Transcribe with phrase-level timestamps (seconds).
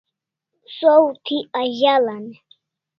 [0.77, 2.39] Saw thi azal'an e?